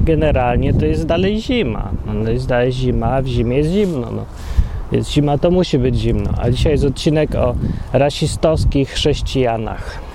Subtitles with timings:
[0.00, 1.90] generalnie to jest dalej zima.
[2.06, 4.10] No, jest dalej zima, a w zimie jest zimno.
[4.10, 4.24] No.
[4.92, 6.30] Jest zima, to musi być zimno.
[6.38, 7.54] A dzisiaj jest odcinek o
[7.92, 10.09] rasistowskich chrześcijanach.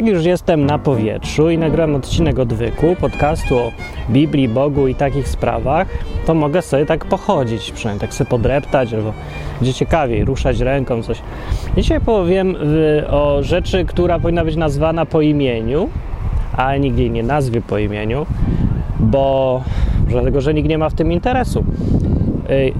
[0.00, 3.72] Jak już jestem na powietrzu i nagrałem odcinek odwyku, podcastu o
[4.10, 5.88] Biblii, Bogu i takich sprawach,
[6.26, 9.12] to mogę sobie tak pochodzić, przynajmniej tak sobie podreptać, albo
[9.60, 11.22] gdzie ciekawiej, ruszać ręką, coś.
[11.76, 15.88] Dzisiaj powiem y, o rzeczy, która powinna być nazwana po imieniu,
[16.56, 18.26] a nigdy jej nie nazwie po imieniu,
[19.00, 19.62] bo
[20.08, 21.64] dlatego, że nikt nie ma w tym interesu.
[22.50, 22.72] Y,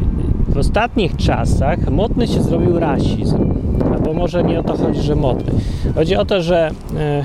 [0.49, 3.60] w ostatnich czasach modny się zrobił rasizm
[4.05, 5.53] bo może nie o to chodzi, że modny.
[5.95, 7.25] Chodzi o to, że e,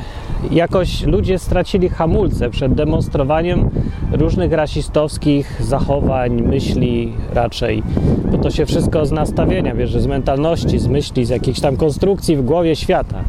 [0.51, 3.69] jakoś ludzie stracili hamulce przed demonstrowaniem
[4.11, 7.83] różnych rasistowskich zachowań, myśli raczej,
[8.31, 12.37] bo to się wszystko z nastawienia bierze, z mentalności, z myśli, z jakiejś tam konstrukcji
[12.37, 13.23] w głowie świata.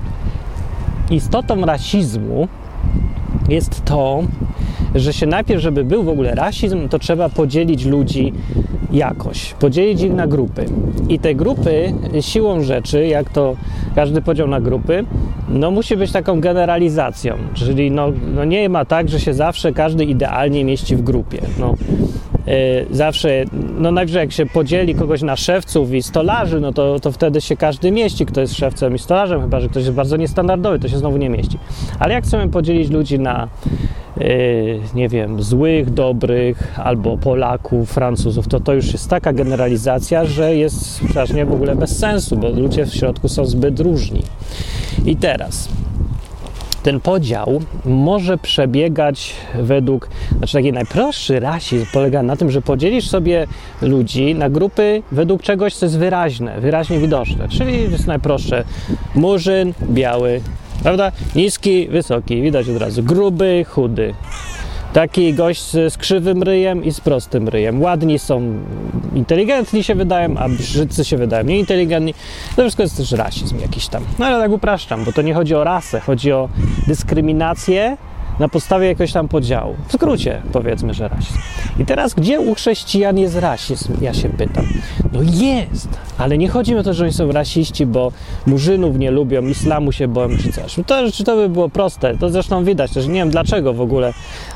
[1.10, 2.48] Istotą rasizmu
[3.48, 4.22] jest to,
[4.94, 8.32] że się najpierw, żeby był w ogóle rasizm, to trzeba podzielić ludzi
[8.92, 10.66] jakoś, podzielić ich na grupy.
[11.08, 13.56] I te grupy siłą rzeczy, jak to
[13.94, 15.04] każdy podział na grupy,
[15.48, 20.04] no musi być taką generalizacją, czyli no, no nie ma tak, że się zawsze każdy
[20.04, 21.40] idealnie mieści w grupie.
[21.58, 21.74] No,
[22.46, 22.54] yy,
[22.90, 23.44] zawsze,
[23.78, 27.56] no najwyżej jak się podzieli kogoś na szewców i stolarzy, no to, to wtedy się
[27.56, 30.98] każdy mieści, kto jest szewcem i stolarzem, chyba że ktoś jest bardzo niestandardowy, to się
[30.98, 31.58] znowu nie mieści.
[31.98, 33.48] Ale jak chcemy podzielić ludzi na
[34.94, 41.04] nie wiem, złych, dobrych, albo Polaków, Francuzów, to to już jest taka generalizacja, że jest
[41.10, 44.22] strasznie w ogóle bez sensu, bo ludzie w środku są zbyt różni.
[45.06, 45.68] I teraz
[46.82, 50.08] ten podział może przebiegać według,
[50.38, 53.46] znaczy taki najprostszy rasizm polega na tym, że podzielisz sobie
[53.82, 57.48] ludzi na grupy według czegoś, co jest wyraźne, wyraźnie widoczne.
[57.48, 58.64] Czyli jest najprostsze
[59.14, 60.40] murzyn, biały,
[60.82, 61.12] Prawda?
[61.34, 63.02] Niski, wysoki, widać od razu.
[63.02, 64.14] Gruby, chudy.
[64.92, 67.82] Taki gość z krzywym ryjem i z prostym ryjem.
[67.82, 68.58] Ładni są,
[69.14, 72.14] inteligentni się wydają, a brzydcy się wydają nieinteligentni.
[72.56, 74.04] To wszystko jest też rasizm jakiś tam.
[74.18, 76.48] No ale tak upraszczam, bo to nie chodzi o rasę, chodzi o
[76.86, 77.96] dyskryminację
[78.38, 79.76] na podstawie jakiegoś tam podziału.
[79.88, 81.38] W skrócie powiedzmy, że rasizm.
[81.78, 83.92] I teraz, gdzie u chrześcijan jest rasizm?
[84.00, 84.66] Ja się pytam.
[85.12, 85.88] No jest,
[86.18, 88.12] ale nie chodzi o to, że oni są rasiści, bo
[88.46, 90.76] murzynów nie lubią, islamu się boją czy coś.
[90.86, 93.06] To, czy to by było proste, to zresztą widać też.
[93.06, 94.12] Nie wiem dlaczego w ogóle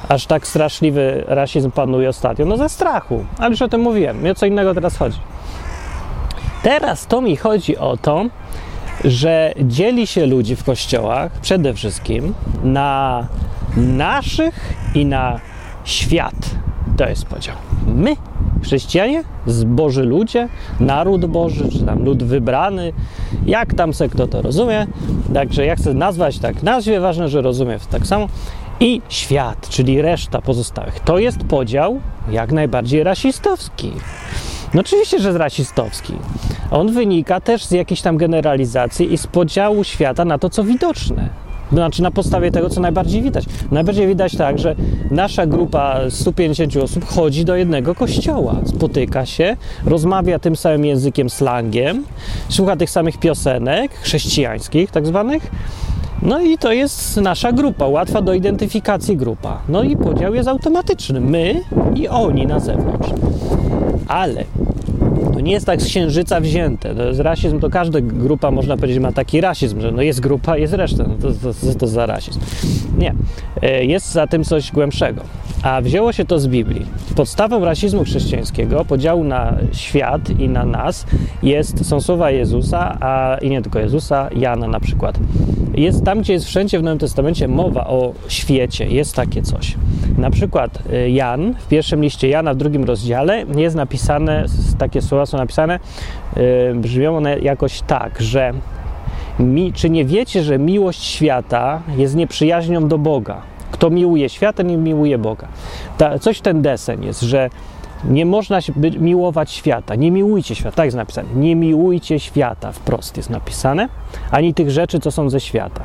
[0.09, 2.47] aż tak straszliwy rasizm panuje ostatnio.
[2.47, 4.23] No ze strachu, ale już o tym mówiłem.
[4.23, 5.19] Mi o co innego teraz chodzi.
[6.63, 8.27] Teraz to mi chodzi o to,
[9.05, 13.27] że dzieli się ludzi w kościołach przede wszystkim na
[13.77, 15.41] naszych i na
[15.85, 16.51] świat.
[16.97, 17.57] To jest podział.
[17.87, 18.17] My,
[18.63, 20.49] chrześcijanie, zboży ludzie,
[20.81, 22.93] naród Boży, czy tam lud wybrany,
[23.47, 24.87] jak tam se kto to rozumie.
[25.35, 28.29] Także jak chcę nazwać, tak nazwie, ważne, że rozumie tak samo.
[28.81, 31.01] I świat, czyli reszta pozostałych.
[31.01, 33.93] To jest podział jak najbardziej rasistowski.
[34.75, 36.13] No oczywiście, że jest rasistowski.
[36.71, 41.50] On wynika też z jakiejś tam generalizacji i z podziału świata na to, co widoczne.
[41.73, 43.45] Znaczy na podstawie tego, co najbardziej widać.
[43.71, 44.75] Najbardziej widać tak, że
[45.11, 52.05] nasza grupa 150 osób chodzi do jednego kościoła, spotyka się, rozmawia tym samym językiem, slangiem,
[52.49, 55.51] słucha tych samych piosenek chrześcijańskich, tak zwanych.
[56.23, 59.61] No i to jest nasza grupa, łatwa do identyfikacji grupa.
[59.69, 61.21] No i podział jest automatyczny.
[61.21, 61.61] My
[61.95, 63.09] i oni na zewnątrz.
[64.09, 64.45] Ale
[65.41, 66.95] to nie jest tak z księżyca wzięte.
[67.07, 70.73] Jest rasizm, to każda grupa, można powiedzieć, ma taki rasizm, że no jest grupa, jest
[70.73, 71.05] reszta.
[71.09, 72.41] No to, to, to, to za rasizm.
[72.99, 73.15] Nie.
[73.63, 75.23] E, jest za tym coś głębszego.
[75.63, 76.87] A wzięło się to z Biblii.
[77.17, 81.07] Podstawą rasizmu chrześcijańskiego, podziału na świat i na nas,
[81.43, 85.19] jest, są słowa Jezusa, a i nie tylko Jezusa, Jana na przykład.
[85.75, 89.77] Jest tam, gdzie jest wszędzie w Nowym Testamencie mowa o świecie, jest takie coś.
[90.19, 94.45] Na przykład y, Jan, w pierwszym liście Jana, w drugim rozdziale, jest napisane,
[94.79, 95.79] takie słowa są napisane,
[96.37, 96.43] yy,
[96.75, 98.53] brzmią one jakoś tak, że
[99.39, 103.43] mi, czy nie wiecie, że miłość świata jest nieprzyjaźnią do Boga?
[103.71, 105.49] Kto miłuje świata, nie miłuje Boga.
[105.99, 107.51] Ta, coś ten deseń jest, że
[108.05, 108.59] nie można
[108.99, 109.95] miłować świata.
[109.95, 110.77] Nie miłujcie świata.
[110.77, 111.29] Tak jest napisane.
[111.35, 112.73] Nie miłujcie świata.
[112.73, 113.89] Wprost jest napisane.
[114.31, 115.85] Ani tych rzeczy, co są ze świata.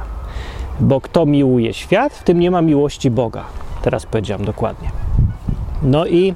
[0.80, 3.44] Bo kto miłuje świat, w tym nie ma miłości Boga.
[3.81, 4.89] Teraz powiedziałam dokładnie.
[5.83, 6.33] No i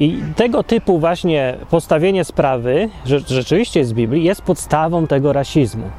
[0.00, 5.90] I tego typu właśnie postawienie sprawy, że rzeczywiście z Biblii, jest podstawą tego rasizmu.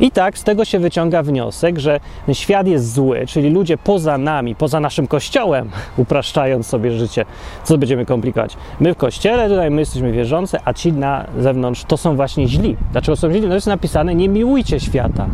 [0.00, 2.00] I tak z tego się wyciąga wniosek, że
[2.32, 7.24] świat jest zły, czyli ludzie poza nami, poza naszym kościołem, upraszczając sobie życie,
[7.64, 8.56] co będziemy komplikować.
[8.80, 12.76] My w kościele, tutaj my jesteśmy wierzący, a ci na zewnątrz to są właśnie źli.
[12.92, 13.40] Dlaczego są źli?
[13.40, 15.26] No jest napisane, nie miłujcie świata,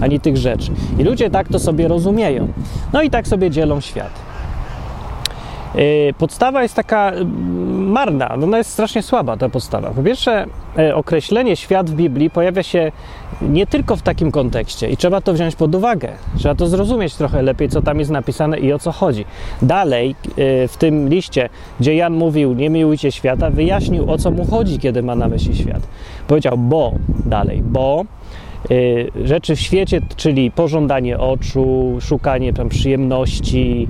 [0.00, 0.72] ani tych rzeczy.
[0.98, 2.48] I ludzie tak to sobie rozumieją.
[2.92, 4.29] No i tak sobie dzielą świat.
[5.76, 9.90] Y, podstawa jest taka mm, marna, ona jest strasznie słaba, ta podstawa.
[9.90, 10.46] Po pierwsze,
[10.78, 12.92] y, określenie świat w Biblii pojawia się
[13.42, 16.08] nie tylko w takim kontekście i trzeba to wziąć pod uwagę.
[16.38, 19.24] Trzeba to zrozumieć trochę lepiej, co tam jest napisane i o co chodzi.
[19.62, 21.48] Dalej, y, w tym liście,
[21.80, 25.56] gdzie Jan mówił, nie miłujcie świata, wyjaśnił, o co mu chodzi, kiedy ma na myśli
[25.56, 25.82] świat.
[26.28, 26.92] Powiedział, bo,
[27.26, 28.19] dalej, bo Y,
[29.24, 33.88] rzeczy w świecie, czyli pożądanie oczu, szukanie tam przyjemności,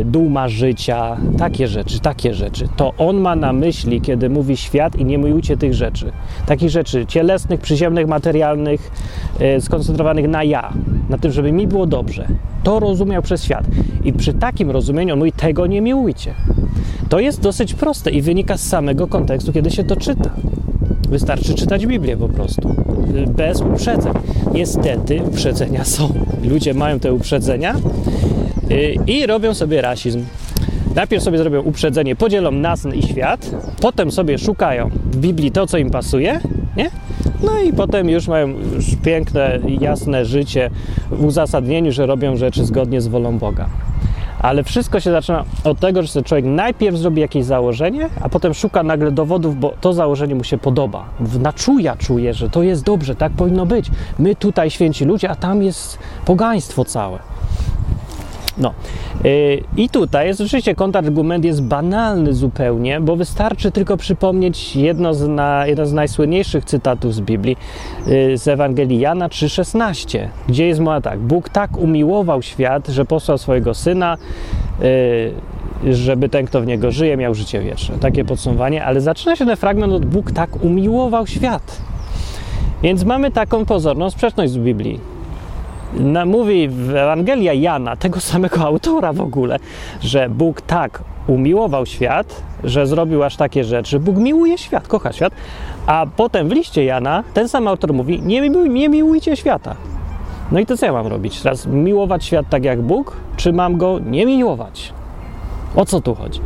[0.00, 2.68] y, duma życia, takie rzeczy, takie rzeczy.
[2.76, 6.12] To on ma na myśli, kiedy mówi świat i nie miłujcie tych rzeczy.
[6.46, 8.90] Takich rzeczy cielesnych, przyziemnych, materialnych,
[9.56, 10.72] y, skoncentrowanych na ja,
[11.08, 12.26] na tym, żeby mi było dobrze.
[12.62, 13.64] To rozumiał przez świat.
[14.04, 16.34] I przy takim rozumieniu on mówi, tego nie miłujcie.
[17.08, 20.30] To jest dosyć proste i wynika z samego kontekstu, kiedy się to czyta.
[21.08, 22.74] Wystarczy czytać Biblię po prostu,
[23.36, 24.12] bez uprzedzeń.
[24.54, 26.12] Niestety uprzedzenia są.
[26.44, 27.74] Ludzie mają te uprzedzenia
[28.70, 30.24] y, i robią sobie rasizm.
[30.94, 33.50] Najpierw sobie zrobią uprzedzenie, podzielą nas i świat,
[33.80, 36.40] potem sobie szukają w Biblii to, co im pasuje,
[36.76, 36.90] nie?
[37.42, 40.70] No i potem już mają już piękne, jasne życie
[41.10, 43.68] w uzasadnieniu, że robią rzeczy zgodnie z wolą Boga.
[44.42, 48.82] Ale wszystko się zaczyna od tego, że człowiek najpierw zrobi jakieś założenie, a potem szuka
[48.82, 51.04] nagle dowodów, bo to założenie mu się podoba.
[51.20, 53.90] Wnaczuja czuje, że to jest dobrze, tak powinno być.
[54.18, 57.18] My tutaj święci ludzie, a tam jest pogaństwo całe.
[58.58, 58.72] No
[59.24, 59.30] yy,
[59.76, 65.64] i tutaj jest oczywiście kontrargument jest banalny zupełnie, bo wystarczy tylko przypomnieć jedno z, na,
[65.84, 67.56] z najsłynniejszych cytatów z Biblii
[68.06, 73.38] yy, z Ewangelii Jana 3,16, gdzie jest mowa tak, Bóg tak umiłował świat, że posłał
[73.38, 74.16] swojego Syna,
[74.80, 77.98] yy, żeby ten, kto w Niego żyje, miał życie wieczne.
[77.98, 81.80] Takie podsumowanie, ale zaczyna się ten fragment od Bóg tak umiłował świat.
[82.82, 85.17] Więc mamy taką pozorną sprzeczność z Biblii
[85.92, 89.58] na, mówi w Ewangelia Jana, tego samego autora w ogóle,
[90.00, 94.00] że Bóg tak umiłował świat, że zrobił aż takie rzeczy.
[94.00, 95.32] Bóg miłuje świat, kocha świat,
[95.86, 99.76] a potem w liście Jana ten sam autor mówi: Nie, nie miłujcie świata.
[100.52, 101.40] No i to co ja mam robić?
[101.40, 104.92] Teraz miłować świat tak jak Bóg, czy mam go nie miłować?
[105.76, 106.40] O co tu chodzi?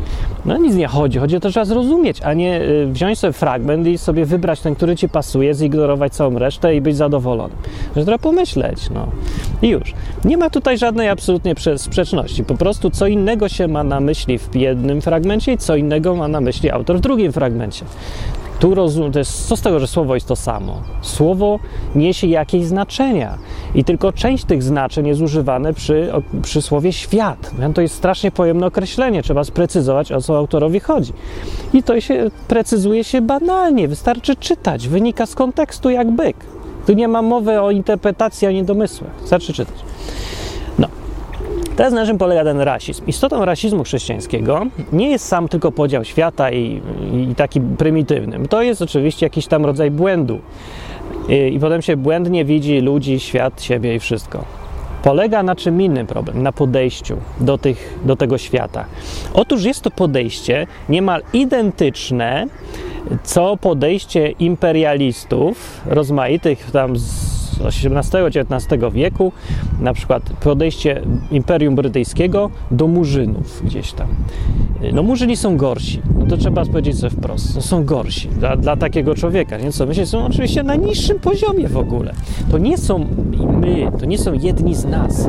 [0.44, 3.86] No nic nie chodzi, chodzi o to, trzeba zrozumieć, a nie y, wziąć sobie fragment
[3.86, 7.56] i sobie wybrać ten, który ci pasuje, zignorować całą resztę i być zadowolonym.
[7.96, 9.06] Że trzeba pomyśleć, no.
[9.62, 9.94] I już.
[10.24, 12.44] Nie ma tutaj żadnej absolutnie sprzeczności.
[12.44, 16.28] Po prostu co innego się ma na myśli w jednym fragmencie i co innego ma
[16.28, 17.84] na myśli autor w drugim fragmencie.
[18.62, 20.80] Tu rozum, to jest, co z tego, że słowo jest to samo?
[21.00, 21.58] Słowo
[21.94, 23.38] niesie jakieś znaczenia
[23.74, 26.12] i tylko część tych znaczeń jest używane przy,
[26.42, 27.50] przy słowie świat.
[27.74, 31.12] To jest strasznie pojemne określenie, trzeba sprecyzować, o co autorowi chodzi.
[31.72, 36.36] I to się precyzuje się banalnie, wystarczy czytać, wynika z kontekstu jak byk.
[36.86, 39.76] Tu nie ma mowy o interpretacji ani domysłach, wystarczy czytać.
[41.82, 43.06] Teraz na czym polega ten rasizm?
[43.06, 46.80] Istotą rasizmu chrześcijańskiego nie jest sam tylko podział świata i,
[47.30, 48.48] i taki prymitywny.
[48.48, 50.38] To jest oczywiście jakiś tam rodzaj błędu.
[51.28, 54.44] I, I potem się błędnie widzi ludzi, świat, siebie i wszystko.
[55.02, 56.42] Polega na czym innym problem?
[56.42, 58.84] Na podejściu do, tych, do tego świata.
[59.34, 62.46] Otóż jest to podejście niemal identyczne,
[63.22, 69.32] co podejście imperialistów rozmaitych tam z XVIII-XIX wieku,
[69.80, 74.08] na przykład podejście Imperium Brytyjskiego do Murzynów gdzieś tam.
[74.92, 78.76] No Murzyni są gorsi, no to trzeba powiedzieć sobie wprost, no, są gorsi dla, dla
[78.76, 79.72] takiego człowieka, nie?
[79.72, 82.12] Co myślę, są oczywiście na niższym poziomie w ogóle.
[82.50, 83.06] To nie są
[83.60, 85.28] my, to nie są jedni z nas.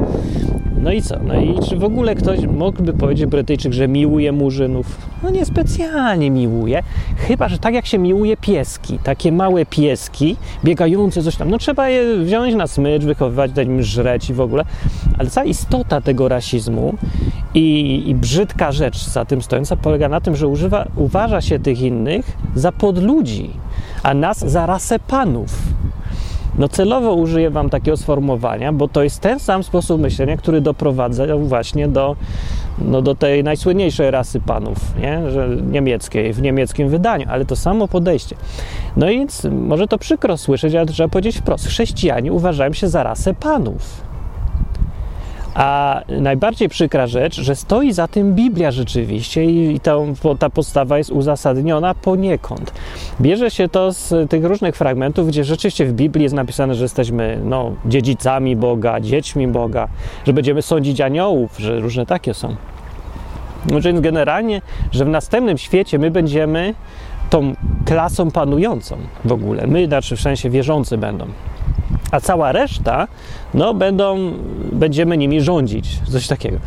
[0.84, 1.16] No i co?
[1.24, 4.98] No i czy w ogóle ktoś mógłby powiedzieć Brytyjczyk, że miłuje murzynów?
[5.24, 6.84] No niespecjalnie miłuje,
[7.18, 11.90] chyba, że tak jak się miłuje pieski, takie małe pieski, biegające coś tam, no trzeba
[11.90, 14.66] je wziąć na smycz, wychowywać, dać im żreć i w ogóle,
[15.18, 16.94] ale cała istota tego rasizmu
[17.54, 21.82] i, i brzydka rzecz za tym stojąca polega na tym, że używa, uważa się tych
[21.82, 23.50] innych za podludzi,
[24.04, 25.74] a nas za rasę panów.
[26.58, 31.38] No celowo użyję Wam takiego sformułowania, bo to jest ten sam sposób myślenia, który doprowadza
[31.38, 32.16] właśnie do,
[32.80, 35.32] no, do tej najsłynniejszej rasy panów, nie?
[35.32, 38.36] Że niemieckiej, w niemieckim wydaniu, ale to samo podejście.
[38.98, 41.68] No i może to przykro słyszeć, ale trzeba powiedzieć wprost.
[41.68, 44.13] Chrześcijanie uważają się za rasę panów.
[45.56, 49.96] A najbardziej przykra rzecz, że stoi za tym Biblia rzeczywiście i, ta,
[50.40, 52.74] ta postawa jest uzasadniona poniekąd.
[53.22, 57.40] Bierze się to z tych różnych fragmentów, gdzie rzeczywiście w Biblii jest napisane, że jesteśmy
[57.44, 59.88] no, dziedzicami Boga, dziećmi Boga,
[60.28, 62.56] że będziemy sądzić aniołów, że różne takie są.
[63.72, 66.74] No, więc generalnie, że w następnym świecie my będziemy
[67.30, 67.54] tą
[67.86, 69.68] klasą panującą w ogóle.
[69.68, 71.26] My, znaczy w sensie wierzący będą.
[72.14, 73.08] A cała reszta,
[73.54, 74.34] no będą,
[74.72, 76.58] będziemy nimi rządzić, coś takiego.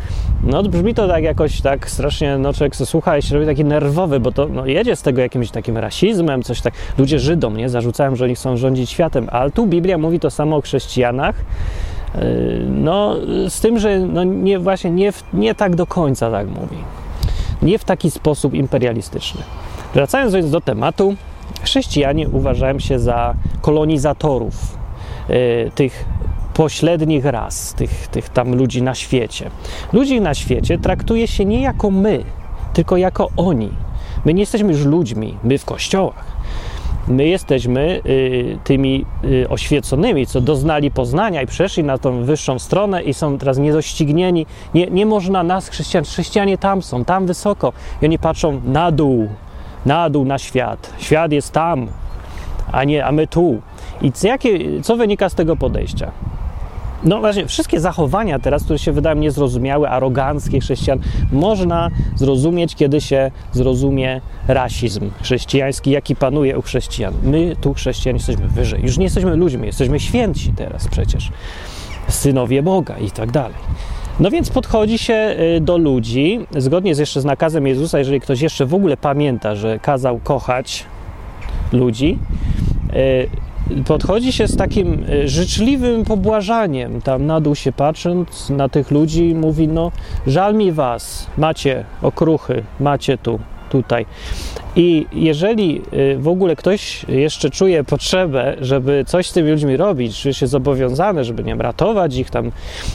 [0.43, 4.19] No brzmi to tak jakoś tak strasznie, no człowiek słucha i się robi taki nerwowy,
[4.19, 6.73] bo to no, jedzie z tego jakimś takim rasizmem, coś tak.
[6.97, 7.69] Ludzie Żydom, nie?
[7.69, 11.35] Zarzucają, że oni chcą rządzić światem, ale tu Biblia mówi to samo o chrześcijanach,
[12.15, 12.21] yy,
[12.69, 13.15] no
[13.49, 16.77] z tym, że no, nie, właśnie nie, nie tak do końca tak mówi.
[17.61, 19.41] Nie w taki sposób imperialistyczny.
[19.93, 21.15] Wracając więc do tematu,
[21.63, 24.76] chrześcijanie uważają się za kolonizatorów
[25.75, 26.05] tych
[26.53, 29.49] pośrednich ras, tych, tych tam ludzi na świecie.
[29.93, 32.23] Ludzi na świecie traktuje się nie jako my,
[32.73, 33.69] tylko jako oni.
[34.25, 36.25] My nie jesteśmy już ludźmi, my w kościołach.
[37.07, 43.03] My jesteśmy y, tymi y, oświeconymi, co doznali poznania i przeszli na tą wyższą stronę
[43.03, 44.45] i są teraz niedoścignieni.
[44.73, 47.73] Nie, nie można nas, chrześcijan, chrześcijanie tam są, tam wysoko.
[48.01, 49.29] I oni patrzą na dół,
[49.85, 50.93] na dół na świat.
[50.97, 51.87] Świat jest tam,
[52.71, 53.61] a nie, a my tu.
[54.01, 56.11] I co, jakie, co wynika z tego podejścia?
[57.03, 60.99] No właśnie, wszystkie zachowania teraz, które się wydają niezrozumiałe, aroganckie chrześcijan,
[61.31, 67.13] można zrozumieć, kiedy się zrozumie rasizm chrześcijański, jaki panuje u chrześcijan.
[67.23, 68.81] My tu chrześcijanie jesteśmy wyżej.
[68.81, 71.31] Już nie jesteśmy ludźmi, jesteśmy święci teraz przecież.
[72.07, 73.57] Synowie Boga i tak dalej.
[74.19, 78.41] No więc podchodzi się y, do ludzi, zgodnie z jeszcze z nakazem Jezusa, jeżeli ktoś
[78.41, 80.85] jeszcze w ogóle pamięta, że kazał kochać
[81.71, 82.19] ludzi,
[82.93, 83.46] y,
[83.85, 89.35] podchodzi się z takim y, życzliwym pobłażaniem, tam na dół się patrząc na tych ludzi,
[89.35, 89.91] mówi: No,
[90.27, 94.05] żal mi was, macie okruchy, macie tu tutaj.
[94.75, 100.21] I jeżeli y, w ogóle ktoś jeszcze czuje potrzebę, żeby coś z tymi ludźmi robić,
[100.21, 102.51] czuje się zobowiązany, żeby nie wiem, ratować ich tam,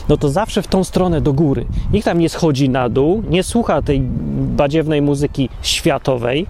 [0.09, 1.65] no to zawsze w tą stronę do góry.
[1.93, 4.01] Nikt tam nie schodzi na dół, nie słucha tej
[4.55, 6.45] badziewnej muzyki światowej,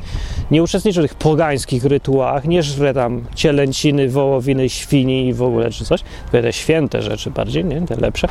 [0.51, 5.71] nie uczestniczy w tych pogańskich rytuałach, nie żre tam cielęciny, wołowiny, świni i w ogóle
[5.71, 7.81] czy coś, te święte rzeczy bardziej, nie?
[7.81, 8.27] Te lepsze.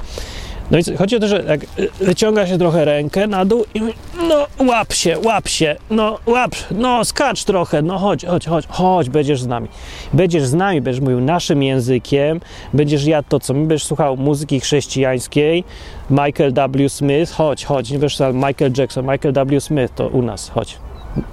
[0.71, 1.61] No i chodzi o to, że jak
[2.01, 3.95] wyciąga się trochę rękę na dół i mówi,
[4.29, 9.09] no łap się, łap się, no łap, no skacz trochę, no chodź, chodź, chodź, chodź,
[9.09, 9.69] będziesz z nami.
[10.13, 12.41] Będziesz z nami, będziesz mówił naszym językiem,
[12.75, 15.65] będziesz jadł to, co my, będziesz słuchał muzyki chrześcijańskiej,
[16.11, 16.89] Michael W.
[16.89, 19.61] Smith, chodź, chodź, nie słuchał Michael Jackson, Michael W.
[19.61, 20.79] Smith, to u nas, chodź.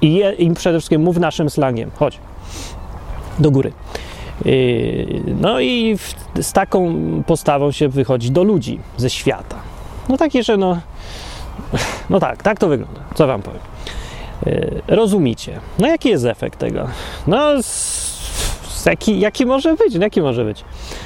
[0.02, 2.18] I, je, i przede wszystkim mów naszym slangiem, chodź,
[3.40, 3.72] do góry.
[5.42, 5.98] No i
[6.42, 6.96] z taką
[7.28, 9.56] postawą się wychodzi do ludzi ze świata.
[10.10, 10.80] No takie, że no,
[12.10, 13.02] no tak, tak to wygląda.
[13.16, 13.62] Co wam powiem?
[14.46, 15.60] Yy, rozumicie.
[15.80, 16.88] No jaki jest efekt tego?
[17.28, 17.66] No z,
[18.68, 19.96] z jaki, jaki może być?
[19.96, 20.64] No, jaki może być?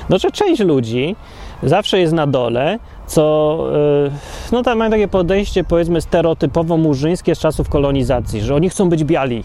[0.09, 1.15] No, że część ludzi
[1.63, 3.57] zawsze jest na dole, co
[4.03, 4.11] yy,
[4.51, 9.03] no tam mają takie podejście powiedzmy stereotypowo murzyńskie z czasów kolonizacji, że oni chcą być
[9.03, 9.43] biali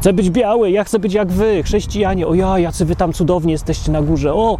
[0.00, 2.26] Chcę być biały, ja chcę być jak wy, chrześcijanie.
[2.26, 4.34] O ja, jacy wy tam cudownie jesteście na górze.
[4.34, 4.58] O,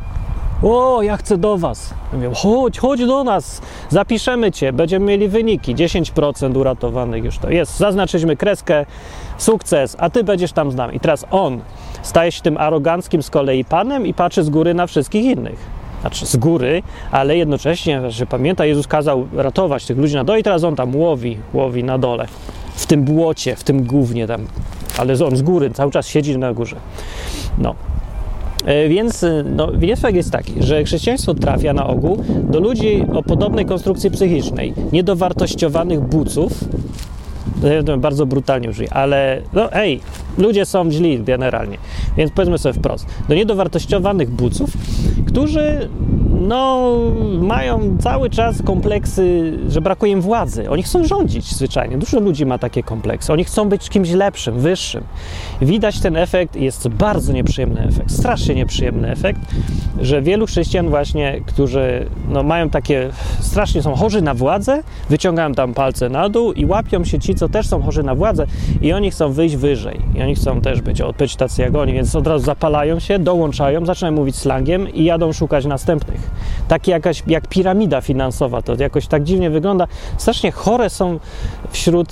[0.62, 1.94] o, ja chcę do was.
[2.22, 5.74] Ja chodź, chodź do nas, zapiszemy cię, będziemy mieli wyniki.
[5.74, 7.76] 10% uratowanych już to jest.
[7.76, 8.86] Zaznaczyliśmy kreskę,
[9.38, 10.96] sukces, a ty będziesz tam z nami.
[10.96, 11.60] I teraz on
[12.02, 15.78] staje się tym aroganckim z kolei panem i patrzy z góry na wszystkich innych.
[16.00, 20.42] Znaczy z góry, ale jednocześnie, że pamięta, Jezus kazał ratować tych ludzi na dole i
[20.42, 22.26] teraz on tam łowi, łowi na dole.
[22.74, 24.46] W tym błocie, w tym głównie tam
[24.98, 26.76] ale on z góry cały czas siedzi na górze.
[27.58, 27.74] No.
[28.64, 33.22] E, więc e, no, efekt jest taki, że chrześcijaństwo trafia na ogół do ludzi o
[33.22, 36.64] podobnej konstrukcji psychicznej, niedowartościowanych buców,
[37.98, 40.00] bardzo brutalnie użyję, ale no ej,
[40.38, 41.78] ludzie są źli generalnie,
[42.16, 44.70] więc powiedzmy sobie wprost, do niedowartościowanych buców,
[45.26, 45.88] którzy
[46.40, 46.92] no,
[47.40, 50.70] mają cały czas kompleksy, że brakuje im władzy.
[50.70, 51.98] Oni chcą rządzić zwyczajnie.
[51.98, 53.32] Dużo ludzi ma takie kompleksy.
[53.32, 55.04] Oni chcą być kimś lepszym, wyższym.
[55.62, 59.40] Widać ten efekt, jest bardzo nieprzyjemny efekt, strasznie nieprzyjemny efekt,
[60.00, 65.74] że wielu chrześcijan właśnie, którzy no, mają takie, strasznie są chorzy na władzę, wyciągają tam
[65.74, 68.46] palce na dół i łapią się ci, co też są chorzy na władzę
[68.82, 70.00] i oni chcą wyjść wyżej.
[70.14, 73.86] I oni chcą też być, być tacy jak oni, więc od razu zapalają się, dołączają,
[73.86, 76.27] zaczynają mówić slangiem i jadą szukać następnych
[76.68, 79.86] takie jakaś, jak piramida finansowa, to jakoś tak dziwnie wygląda.
[80.16, 81.20] Strasznie chore są
[81.70, 82.08] wśród,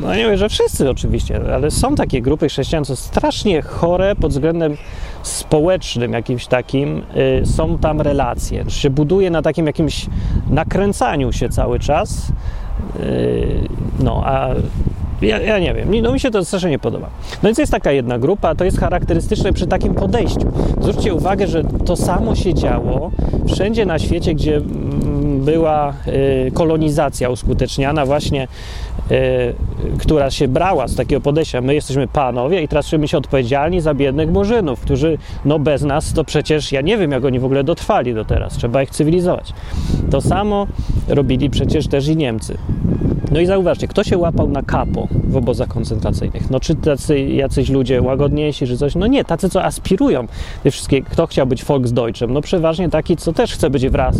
[0.00, 4.32] no nie wiem, że wszyscy oczywiście, ale są takie grupy chrześcijan, co strasznie chore pod
[4.32, 4.76] względem
[5.22, 7.02] społecznym jakimś takim,
[7.42, 8.64] y, są tam relacje.
[8.64, 10.06] To się buduje na takim jakimś
[10.50, 12.32] nakręcaniu się cały czas,
[13.00, 14.48] y, no a
[15.22, 17.06] ja, ja, nie wiem, no mi się to strasznie nie podoba.
[17.42, 20.52] No więc jest taka jedna grupa, to jest charakterystyczne przy takim podejściu.
[20.80, 23.10] Zwróćcie uwagę, że to samo się działo
[23.46, 25.94] wszędzie na świecie, gdzie mm, była
[26.46, 28.48] y, kolonizacja uskuteczniana właśnie,
[29.10, 29.54] y,
[29.98, 31.60] która się brała z takiego podejścia.
[31.60, 36.24] My jesteśmy panowie i teraz się odpowiedzialni za biednych murzynów, którzy no bez nas to
[36.24, 39.52] przecież, ja nie wiem jak oni w ogóle dotrwali do teraz, trzeba ich cywilizować.
[40.10, 40.66] To samo
[41.08, 42.58] robili przecież też i Niemcy.
[43.30, 46.50] No i zauważcie, kto się łapał na kapo w obozach koncentracyjnych?
[46.50, 48.94] No czy tacy jacyś ludzie łagodniejsi, czy coś?
[48.94, 50.26] No nie, tacy, co aspirują.
[50.62, 52.32] Te wszystkie, kto chciał być Volksdeutschem?
[52.32, 54.16] No przeważnie taki, co też chce być wraz,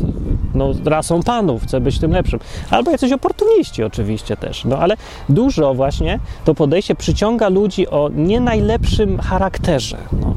[0.55, 2.41] no, rasą panów, chce być tym lepszym.
[2.71, 4.65] Albo jacyś oportuniści oczywiście też.
[4.65, 4.97] No ale
[5.29, 9.99] dużo właśnie to podejście przyciąga ludzi o nie najlepszym charakterze.
[10.21, 10.35] No.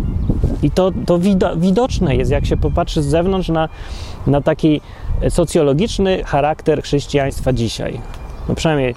[0.63, 1.19] I to, to
[1.57, 3.69] widoczne jest, jak się popatrzy z zewnątrz na,
[4.27, 4.81] na taki
[5.29, 7.99] socjologiczny charakter chrześcijaństwa dzisiaj
[8.49, 8.95] no przynajmniej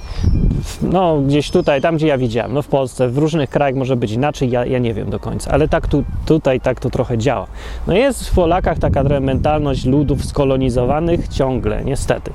[0.83, 4.13] no, gdzieś tutaj, tam gdzie ja widziałem, no w Polsce, w różnych krajach może być
[4.13, 7.47] inaczej, ja, ja nie wiem do końca, ale tak tu, tutaj tak to trochę działa.
[7.87, 12.33] No jest w Polakach taka mentalność ludów skolonizowanych ciągle, niestety.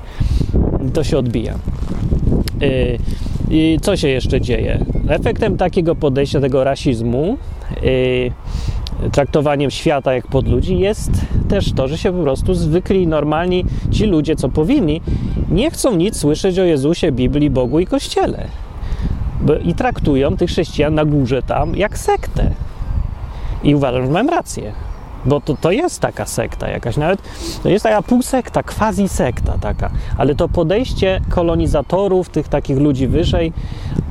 [0.94, 1.54] To się odbija.
[2.60, 2.98] Yy,
[3.50, 4.84] I co się jeszcze dzieje?
[5.08, 7.38] Efektem takiego podejścia, tego rasizmu,
[7.82, 8.32] yy,
[9.12, 11.10] traktowaniem świata jak pod ludzi jest
[11.48, 15.00] też to, że się po prostu zwykli, normalni ci ludzie, co powinni,
[15.50, 18.46] nie chcą nic słyszeć o Jezusie, Biblii, Bogu i Kościele.
[19.64, 22.50] I traktują tych chrześcijan na górze tam jak sektę.
[23.64, 24.72] I uważam, że mam rację.
[25.24, 27.20] Bo to, to jest taka sekta jakaś, nawet
[27.62, 33.52] to jest taka półsekta, quasi sekta taka, ale to podejście kolonizatorów, tych takich ludzi wyżej,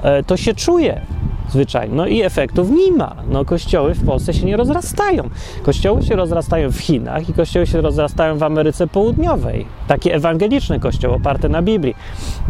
[0.03, 1.01] e, to się czuje
[1.51, 1.95] zwyczajnie.
[1.95, 3.15] No i efektów nie ma.
[3.29, 5.29] No kościoły w Polsce się nie rozrastają.
[5.63, 9.65] Kościoły się rozrastają w Chinach i kościoły się rozrastają w Ameryce Południowej.
[9.87, 11.95] Takie ewangeliczne kościoły oparte na Biblii.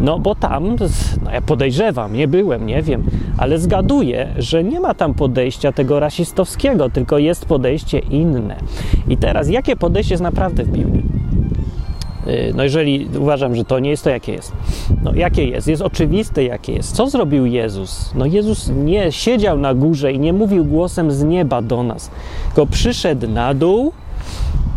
[0.00, 0.76] No bo tam,
[1.24, 3.04] no ja podejrzewam, nie byłem, nie wiem,
[3.38, 8.56] ale zgaduję, że nie ma tam podejścia tego rasistowskiego, tylko jest podejście inne.
[9.08, 11.31] I teraz, jakie podejście jest naprawdę w Biblii?
[12.26, 14.52] Y, no jeżeli uważam, że to nie jest to, jakie jest.
[15.02, 15.68] No jakie jest?
[15.68, 16.96] Jest oczywiste, jakie jest.
[16.96, 18.10] Co zrobił Jezus?
[18.14, 22.10] No Jezus nie siedział na górze i nie mówił głosem z nieba do nas,
[22.46, 23.92] tylko przyszedł na dół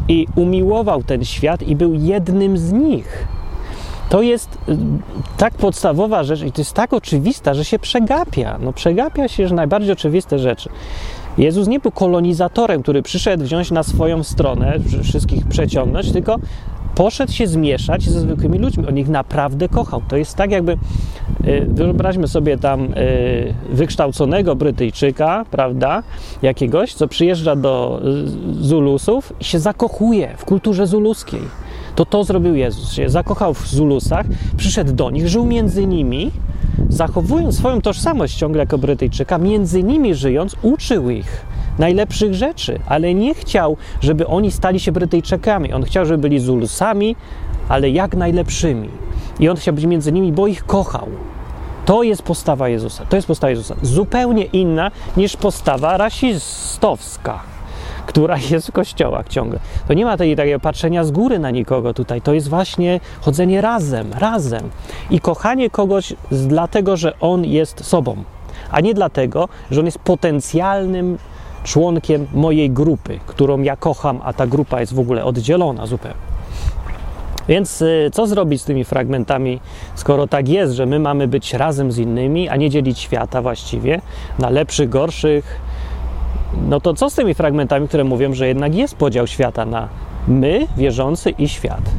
[0.08, 3.28] i umiłował ten świat i był jednym z nich.
[4.10, 4.78] To jest y,
[5.38, 8.58] tak podstawowa rzecz i to jest tak oczywista, że się przegapia.
[8.62, 10.70] No przegapia się, że najbardziej oczywiste rzeczy.
[11.38, 16.36] Jezus nie był kolonizatorem, który przyszedł wziąć na swoją stronę, wszystkich przeciągnąć, tylko
[16.96, 18.88] poszedł się zmieszać ze zwykłymi ludźmi.
[18.88, 20.02] On ich naprawdę kochał.
[20.08, 20.72] To jest tak, jakby
[21.48, 26.04] y, wyobraźmy sobie tam y, wykształconego Brytyjczyka, prawda,
[26.42, 28.02] jakiegoś, co przyjeżdża do
[28.60, 31.42] y, Zulusów i się zakochuje w kulturze zuluskiej.
[31.96, 32.92] To to zrobił Jezus.
[32.92, 34.26] Się zakochał w Zulusach,
[34.58, 36.32] przyszedł do nich, żył między nimi,
[36.90, 41.46] zachowując swoją tożsamość ciągle jako Brytyjczyka, między nimi żyjąc, uczył ich
[41.80, 45.74] najlepszych rzeczy, ale nie chciał, żeby oni stali się Brytyjczykami.
[45.74, 47.16] On chciał, żeby byli Zulusami,
[47.70, 48.90] ale jak najlepszymi.
[49.40, 51.08] I on chciał być między nimi, bo ich kochał.
[51.86, 53.06] To jest postawa Jezusa.
[53.06, 53.76] To jest postawa Jezusa.
[53.82, 57.40] Zupełnie inna niż postawa rasistowska,
[58.06, 59.60] która jest w kościołach ciągle.
[59.88, 62.22] To nie ma tej, takiego patrzenia z góry na nikogo tutaj.
[62.22, 64.70] To jest właśnie chodzenie razem, razem.
[65.10, 68.24] I kochanie kogoś dlatego, że on jest sobą,
[68.72, 71.18] a nie dlatego, że on jest potencjalnym
[71.66, 76.36] członkiem mojej grupy, którą ja kocham, a ta grupa jest w ogóle oddzielona zupełnie.
[77.48, 79.60] Więc y, co zrobić z tymi fragmentami,
[79.96, 84.02] skoro tak jest, że my mamy być razem z innymi, a nie dzielić świata właściwie
[84.40, 85.60] na lepszych, gorszych?
[86.70, 89.88] No to co z tymi fragmentami, które mówią, że jednak jest podział świata na
[90.28, 91.92] my, wierzący i świat?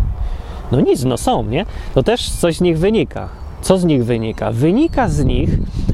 [0.72, 1.66] No nic, no są, nie?
[1.94, 3.29] To też coś z nich wynika.
[3.66, 4.52] Co z nich wynika?
[4.52, 5.50] Wynika z nich,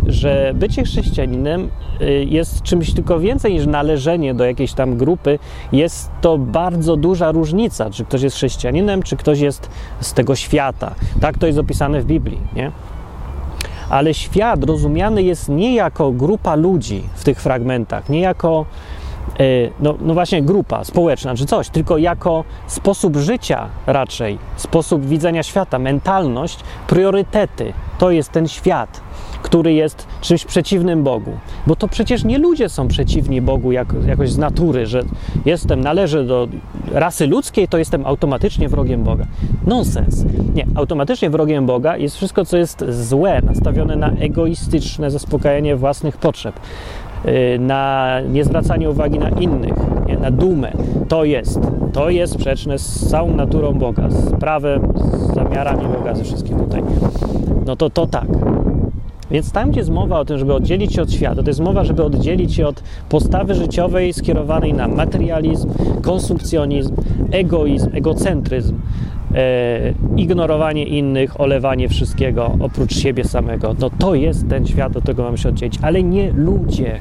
[0.06, 1.68] że bycie chrześcijaninem
[2.00, 5.38] y, jest czymś tylko więcej niż należenie do jakiejś tam grupy.
[5.72, 10.94] Jest to bardzo duża różnica, czy ktoś jest chrześcijaninem, czy ktoś jest z tego świata.
[11.20, 12.70] Tak to jest opisane w Biblii, nie?
[13.90, 18.66] Ale świat rozumiany jest nie jako grupa ludzi w tych fragmentach, nie jako
[19.80, 25.78] no, no, właśnie grupa społeczna czy coś, tylko jako sposób życia raczej, sposób widzenia świata,
[25.78, 29.00] mentalność, priorytety to jest ten świat,
[29.42, 31.32] który jest czymś przeciwnym Bogu.
[31.66, 35.02] Bo to przecież nie ludzie są przeciwni Bogu jak, jakoś z natury, że
[35.44, 36.48] jestem, należę do
[36.92, 39.26] rasy ludzkiej, to jestem automatycznie wrogiem Boga.
[39.66, 40.24] Nonsens.
[40.54, 46.60] Nie, automatycznie wrogiem Boga jest wszystko, co jest złe, nastawione na egoistyczne zaspokajanie własnych potrzeb
[47.58, 49.74] na niezwracanie uwagi na innych,
[50.08, 50.72] nie, na dumę.
[51.08, 51.60] To jest,
[51.92, 56.82] to jest sprzeczne z całą naturą Boga, z prawem, z zamiarami Boga, ze wszystkim tutaj.
[57.66, 58.26] No to to tak.
[59.30, 61.84] Więc tam, gdzie jest mowa o tym, żeby oddzielić się od świata, to jest mowa,
[61.84, 65.70] żeby oddzielić się od postawy życiowej skierowanej na materializm,
[66.02, 66.94] konsumpcjonizm,
[67.30, 68.74] egoizm, egocentryzm,
[70.16, 73.74] ignorowanie innych, olewanie wszystkiego oprócz siebie samego.
[73.78, 77.00] No to jest ten świat, od tego mamy się oddzielić, ale nie ludzie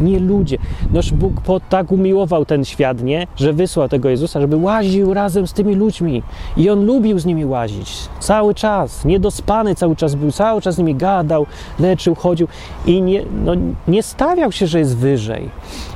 [0.00, 0.58] nie ludzie.
[0.92, 1.32] Noż Bóg
[1.68, 3.26] tak umiłował ten świat, nie?
[3.36, 6.22] Że wysłał tego Jezusa, żeby łaził razem z tymi ludźmi.
[6.56, 7.92] I On lubił z nimi łazić.
[8.20, 9.04] Cały czas.
[9.04, 10.32] Niedospany cały czas był.
[10.32, 11.46] Cały czas z nimi gadał,
[11.78, 12.48] leczył, chodził.
[12.86, 13.52] I nie, no,
[13.88, 15.48] nie stawiał się, że jest wyżej.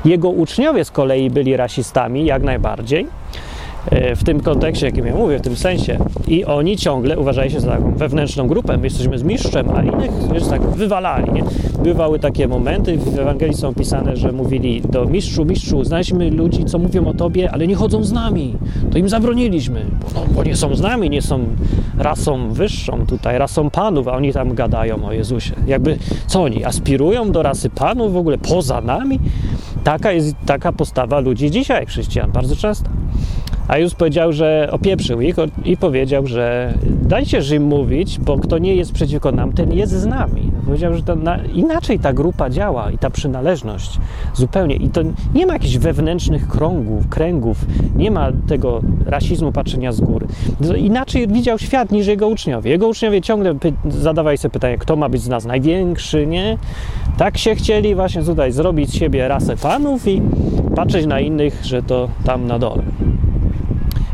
[0.05, 3.54] Jego uczniowie z kolei byli rasistami, jak najbardziej E,
[4.17, 5.99] w tym kontekście, jakim ja mówię, w tym sensie.
[6.29, 8.77] I oni ciągle uważali się za taką wewnętrzną grupę.
[8.77, 11.33] My jesteśmy z mistrzem, a innych wiesz, tak wywalali.
[11.33, 11.45] Nie?
[11.83, 16.79] Bywały takie momenty, w Ewangelii są pisane, że mówili do mistrzu, mistrzu, znajdźmy ludzi, co
[16.79, 18.55] mówią o tobie, ale nie chodzą z nami.
[18.93, 21.45] To im zabroniliśmy, no, bo nie są z nami, nie są
[21.99, 25.55] rasą wyższą tutaj, rasą panów, a oni tam gadają o Jezusie.
[25.67, 29.21] Jakby, co oni, aspirują do rasy panów w ogóle poza nami?
[29.85, 32.91] Taka jest taka postawa ludzi dzisiaj, chrześcijan, bardzo często.
[33.69, 38.75] A Jezus powiedział, że opieprzył ich i powiedział, że dajcie im mówić, bo kto nie
[38.75, 40.51] jest przeciwko nam, ten jest z nami.
[40.65, 43.99] Powiedział, że na, inaczej ta grupa działa i ta przynależność
[44.35, 44.77] zupełnie.
[44.77, 45.01] I to
[45.35, 50.27] nie ma jakichś wewnętrznych krągów, kręgów, nie ma tego rasizmu patrzenia z góry.
[50.77, 52.71] Inaczej widział świat niż jego uczniowie.
[52.71, 53.55] Jego uczniowie ciągle
[53.89, 56.59] zadawali sobie pytanie, kto ma być z nas największy, nie?
[57.17, 60.23] Tak się chcieli właśnie tutaj zrobić z siebie rasę panów i
[60.77, 62.83] patrzeć na innych, że to tam na dole.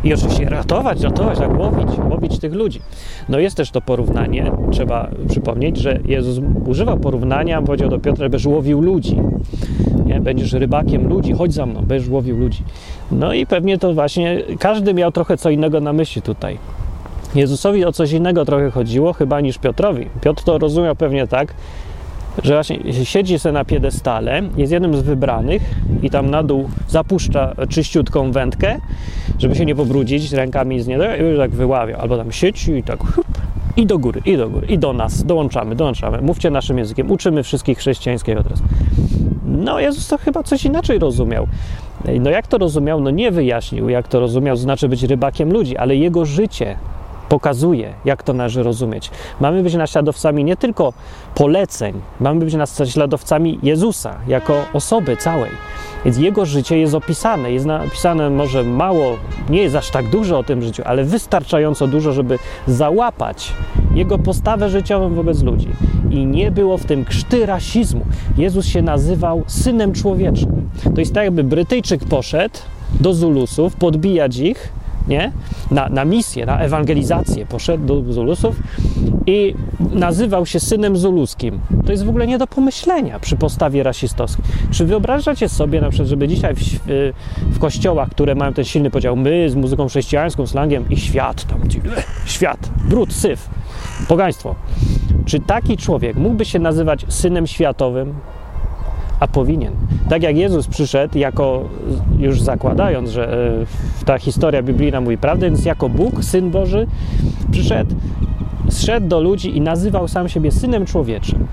[0.05, 2.81] I oczywiście ratować, ratować, tak łowić, łowić tych ludzi.
[3.29, 8.47] No jest też to porównanie, trzeba przypomnieć, że Jezus używał porównania, powiedział do Piotra, będziesz
[8.47, 9.21] łowił ludzi.
[10.07, 10.21] Nie?
[10.21, 12.63] Będziesz rybakiem ludzi, chodź za mną, będziesz łowił ludzi.
[13.13, 16.59] No i pewnie to właśnie, każdy miał trochę co innego na myśli tutaj.
[17.35, 20.07] Jezusowi o coś innego trochę chodziło chyba niż Piotrowi.
[20.21, 21.55] Piotr to rozumiał pewnie tak,
[22.43, 25.63] że właśnie siedzi sobie na piedestale, jest jednym z wybranych
[26.03, 28.81] i tam na dół zapuszcza czyściutką wędkę,
[29.39, 31.97] żeby się nie pobrudzić rękami z niego i tak wyławia.
[31.99, 33.27] Albo tam sieci i tak hup,
[33.77, 36.21] i do góry, i do góry, i do nas, dołączamy, dołączamy.
[36.23, 38.63] Mówcie naszym językiem, uczymy wszystkich chrześcijańskiego teraz.
[39.47, 41.47] No Jezus to chyba coś inaczej rozumiał.
[42.21, 43.01] No jak to rozumiał?
[43.01, 46.77] No nie wyjaśnił, jak to rozumiał, znaczy być rybakiem ludzi, ale jego życie
[47.31, 49.11] pokazuje, jak to należy rozumieć.
[49.41, 50.93] Mamy być naśladowcami nie tylko
[51.35, 55.51] poleceń, mamy być naśladowcami Jezusa jako osoby całej.
[56.05, 57.53] Więc jego życie jest opisane.
[57.53, 59.17] Jest napisane może mało,
[59.51, 63.53] nie jest aż tak dużo o tym życiu, ale wystarczająco dużo, żeby załapać
[63.95, 65.69] jego postawę życiową wobec ludzi.
[66.11, 68.07] I nie było w tym krzty rasizmu.
[68.37, 70.71] Jezus się nazywał synem człowieczym.
[70.95, 72.59] To jest tak, jakby Brytyjczyk poszedł
[73.01, 75.33] do Zulusów, podbijać ich nie?
[75.71, 78.57] Na, na misję, na ewangelizację poszedł do Zulusów
[79.27, 79.55] i
[79.93, 81.61] nazywał się synem zuluskim.
[81.87, 84.45] To jest w ogóle nie do pomyślenia przy postawie rasistowskiej.
[84.71, 86.61] Czy wyobrażacie sobie na przykład, żeby dzisiaj w,
[87.41, 91.61] w kościołach, które mają ten silny podział, my z muzyką chrześcijańską, slangiem i świat, tam
[92.25, 93.49] świat, brud, syf,
[94.09, 94.55] pogaństwo.
[95.25, 98.15] Czy taki człowiek mógłby się nazywać synem światowym?
[99.21, 99.73] A powinien.
[100.09, 101.69] Tak jak Jezus przyszedł, jako
[102.19, 103.33] już zakładając, że
[104.03, 106.87] e, ta historia biblijna mówi prawdę, więc jako Bóg, Syn Boży,
[107.51, 107.95] przyszedł,
[108.69, 111.47] zszedł do ludzi i nazywał sam siebie Synem Człowieczym.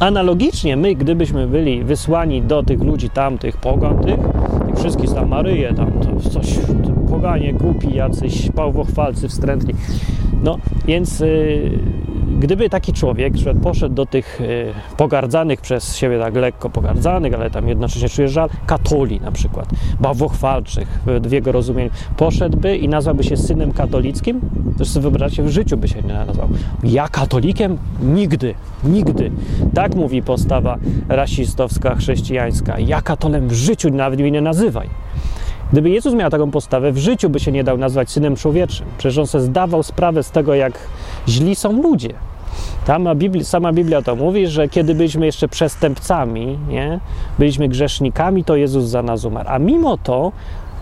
[0.00, 4.18] Analogicznie my, gdybyśmy byli wysłani do tych ludzi tamtych, pogan, tych,
[4.66, 5.92] tych wszystkich tam Maryje, tam
[6.32, 6.58] coś,
[7.10, 9.74] poganie, głupi jacyś, pałwochwalcy, wstrętni.
[10.44, 11.20] No, więc...
[11.20, 11.78] Yy,
[12.38, 14.44] Gdyby taki człowiek że poszedł do tych e,
[14.96, 19.68] pogardzanych przez siebie tak lekko pogardzanych, ale tam jednocześnie czuje żal, katoli na przykład,
[20.00, 24.40] bawuchwalczych w jego rozumieniu, poszedłby i nazwałby się synem katolickim,
[24.78, 26.48] to sobie wyobraźcie, w życiu by się nie nazwał.
[26.84, 27.78] Ja katolikiem?
[28.02, 28.54] Nigdy,
[28.84, 29.30] nigdy.
[29.74, 30.78] Tak mówi postawa
[31.08, 32.78] rasistowska, chrześcijańska.
[32.78, 34.88] Ja katolem w życiu nawet mnie nie nazywaj.
[35.72, 38.86] Gdyby Jezus miał taką postawę, w życiu by się nie dał nazwać synem człowieczym.
[38.98, 40.72] Przecież on sobie zdawał sprawę z tego, jak
[41.28, 42.14] źli są ludzie.
[42.86, 47.00] Tam Biblia, sama Biblia to mówi, że kiedy byliśmy jeszcze przestępcami, nie,
[47.38, 49.48] byliśmy grzesznikami, to Jezus za nas umarł.
[49.52, 50.32] A mimo to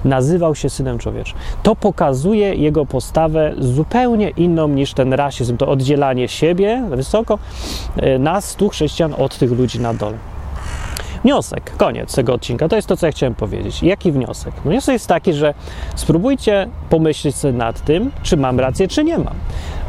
[0.04, 1.38] nazywał się synem człowieczym.
[1.62, 7.38] To pokazuje jego postawę zupełnie inną niż ten rasizm, to oddzielanie siebie wysoko,
[7.96, 10.31] e, nas, tu chrześcijan, od tych ludzi na dole.
[11.24, 13.82] Wniosek, koniec tego odcinka, to jest to, co ja chciałem powiedzieć.
[13.82, 14.54] Jaki wniosek?
[14.64, 15.54] No wniosek jest taki, że
[15.94, 19.34] spróbujcie pomyśleć sobie nad tym, czy mam rację, czy nie mam.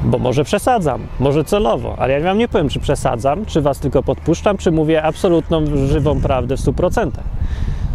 [0.01, 4.03] Bo może przesadzam, może celowo, ale ja wam nie powiem, czy przesadzam, czy was tylko
[4.03, 7.11] podpuszczam, czy mówię absolutną, żywą prawdę w 100%.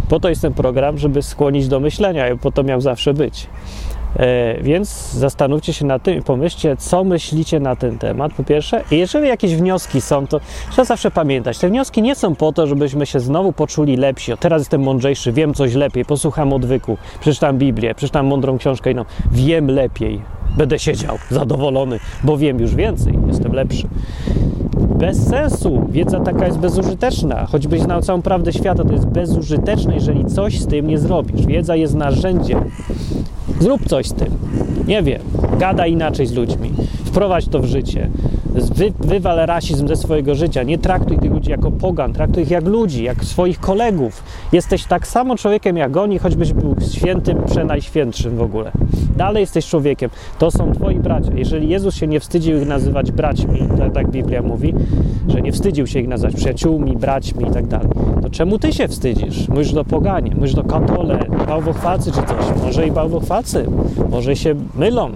[0.09, 3.47] Po to jest ten program, żeby skłonić do myślenia i po to miał zawsze być.
[4.17, 8.85] E, więc zastanówcie się nad tym i pomyślcie, co myślicie na ten temat, po pierwsze.
[8.91, 10.41] I jeżeli jakieś wnioski są, to
[10.71, 14.33] trzeba zawsze pamiętać, te wnioski nie są po to, żebyśmy się znowu poczuli lepsi.
[14.33, 19.05] O, teraz jestem mądrzejszy, wiem coś lepiej, posłucham odwyku, przeczytam Biblię, przeczytam mądrą książkę inną,
[19.33, 20.23] wiem lepiej,
[20.57, 23.89] będę siedział zadowolony, bo wiem już więcej, jestem lepszy
[24.99, 25.87] bez sensu.
[25.91, 27.47] Wiedza taka jest bezużyteczna.
[27.47, 31.47] Choćbyś znał całą prawdę świata, to jest bezużyteczne, jeżeli coś z tym nie zrobisz.
[31.47, 32.65] Wiedza jest narzędziem.
[33.61, 34.29] Zrób coś z tym.
[34.87, 35.23] Nie wiem.
[35.59, 36.71] Gada inaczej z ludźmi.
[37.05, 38.11] Wprowadź to w życie.
[38.61, 40.63] Wy, wywal rasizm ze swojego życia.
[40.63, 44.23] Nie traktuj tych ludzi jako pogan, traktuj ich jak ludzi, jak swoich kolegów.
[44.53, 48.73] Jesteś tak samo człowiekiem jak oni, choćbyś był świętym, przenajświętszym w ogóle.
[49.17, 50.11] Dalej jesteś człowiekiem.
[50.39, 51.31] To są twoi bracia.
[51.35, 54.75] Jeżeli Jezus się nie wstydził ich nazywać braćmi, to tak Biblia mówi,
[55.29, 57.89] że nie wstydził się ich nazywać przyjaciółmi, braćmi i tak dalej,
[58.23, 59.49] to czemu ty się wstydzisz?
[59.49, 62.63] Mówisz do poganie, mówisz do katole, bałwochwalcy czy coś.
[62.63, 63.67] Może i bałwochwalcy,
[64.11, 65.11] może się mylą,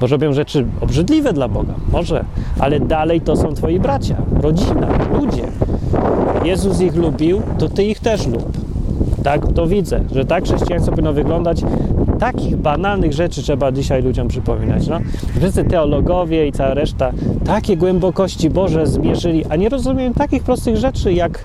[0.00, 2.24] może robią rzeczy obrzydliwe dla Boga, może,
[2.58, 4.88] ale dalej to są twoi bracia, rodzina,
[5.20, 5.42] ludzie.
[6.44, 8.52] Jezus ich lubił, to ty ich też lub.
[9.22, 11.62] Tak to widzę, że tak chrześcijaństwo powinno wyglądać.
[12.18, 14.86] Takich banalnych rzeczy trzeba dzisiaj ludziom przypominać.
[14.86, 14.98] No.
[15.36, 17.12] Wszyscy teologowie i cała reszta
[17.44, 21.44] takie głębokości Boże zmierzyli, a nie rozumieją takich prostych rzeczy jak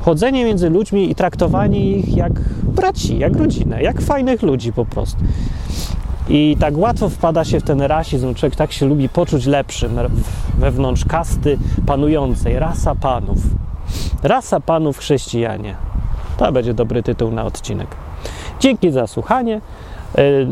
[0.00, 2.32] chodzenie między ludźmi i traktowanie ich jak
[2.76, 5.24] braci, jak rodzinę, jak fajnych ludzi po prostu.
[6.28, 8.34] I tak łatwo wpada się w ten rasizm.
[8.34, 9.98] Człowiek tak się lubi poczuć lepszym
[10.58, 12.58] wewnątrz kasty panującej.
[12.58, 13.38] Rasa panów.
[14.22, 15.74] Rasa panów chrześcijanie.
[16.36, 17.88] To będzie dobry tytuł na odcinek.
[18.60, 19.60] Dzięki za słuchanie.
[20.18, 20.46] Y,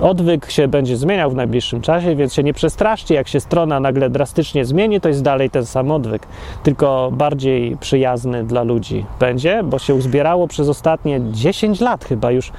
[0.00, 4.10] odwyk się będzie zmieniał w najbliższym czasie, więc się nie przestraszcie, jak się strona nagle
[4.10, 6.26] drastycznie zmieni, to jest dalej ten sam odwyk,
[6.62, 12.52] tylko bardziej przyjazny dla ludzi będzie, bo się uzbierało przez ostatnie 10 lat chyba już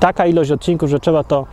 [0.00, 1.46] taka ilość odcinków, że trzeba to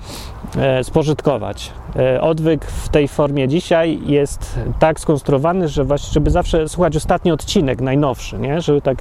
[0.84, 1.71] spożytkować.
[1.95, 7.32] E, odwyk w tej formie dzisiaj jest tak skonstruowany, że właśnie, żeby zawsze słuchać ostatni
[7.32, 8.62] odcinek, najnowszy, nie?
[8.62, 8.97] żeby tak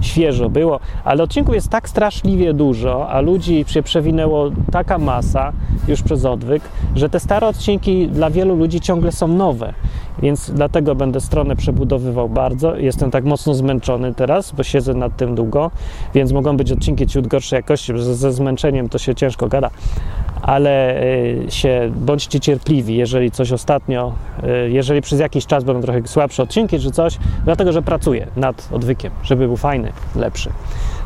[0.00, 5.52] świeżo było, ale odcinków jest tak straszliwie dużo, a ludzi się przewinęło taka masa
[5.88, 6.62] już przez odwyk,
[6.94, 9.74] że te stare odcinki dla wielu ludzi ciągle są nowe.
[10.22, 12.76] Więc dlatego będę stronę przebudowywał bardzo.
[12.76, 15.70] Jestem tak mocno zmęczony teraz, bo siedzę nad tym długo,
[16.14, 19.70] więc mogą być odcinki ciut gorszej jakości, ze, ze zmęczeniem to się ciężko gada,
[20.42, 24.12] ale y, się bądźcie cierpliwi, jeżeli coś ostatnio,
[24.66, 28.68] y, jeżeli przez jakiś czas będą trochę słabsze odcinki czy coś, dlatego że pracuję nad
[28.72, 30.50] odwykiem, żeby był fajny, lepszy.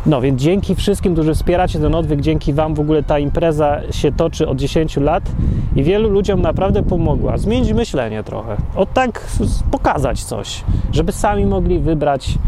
[0.07, 4.12] No więc dzięki wszystkim, którzy wspieracie ten odwyk, dzięki Wam w ogóle ta impreza się
[4.12, 5.23] toczy od 10 lat
[5.77, 8.57] i wielu ludziom naprawdę pomogła zmienić myślenie trochę.
[8.77, 9.27] O tak
[9.71, 12.38] pokazać coś, żeby sami mogli wybrać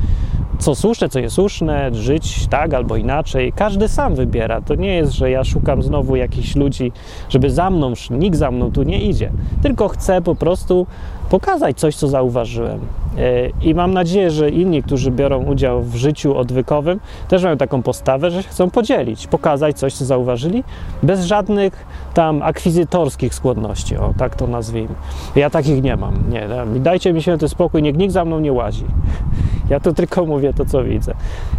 [0.58, 3.52] co słuszne, co niesłuszne, żyć tak albo inaczej.
[3.52, 4.60] Każdy sam wybiera.
[4.60, 6.92] To nie jest, że ja szukam znowu jakichś ludzi,
[7.28, 7.92] żeby za mną.
[8.10, 9.30] Nikt za mną tu nie idzie.
[9.62, 10.86] Tylko chcę po prostu
[11.30, 12.80] pokazać coś, co zauważyłem.
[13.18, 17.82] E, I mam nadzieję, że inni, którzy biorą udział w życiu odwykowym, też mają taką
[17.82, 20.64] postawę, że chcą podzielić, pokazać coś, co zauważyli,
[21.02, 24.94] bez żadnych tam akwizytorskich skłonności, o tak to nazwijmy.
[25.36, 26.14] Ja takich nie mam.
[26.30, 26.48] Nie,
[26.80, 28.84] dajcie mi się ten spokój, niech nikt za mną nie łazi.
[29.70, 31.14] Ja to tylko mówię to, co widzę.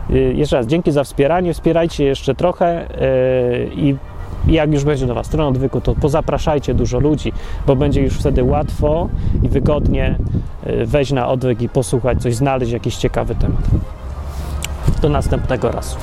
[0.09, 1.53] E, jeszcze raz, dzięki za wspieranie.
[1.53, 3.97] Wspierajcie jeszcze trochę e,
[4.47, 7.33] i jak już będzie nowa strona odwyku, to pozapraszajcie dużo ludzi,
[7.67, 9.09] bo będzie już wtedy łatwo
[9.43, 10.17] i wygodnie
[10.63, 13.61] e, wejść na odwyk i posłuchać coś, znaleźć jakiś ciekawy temat.
[15.01, 15.97] Do następnego razu.